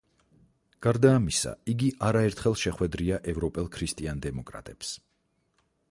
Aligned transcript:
გარდა 0.85 1.11
ამისა 1.17 1.53
იგი 1.73 1.89
არაერთხელ 2.07 2.57
შეხვედრია 2.63 3.21
ევროპელ 3.35 3.71
ქრისტიან 3.77 4.25
დემოკრატებს. 4.29 4.97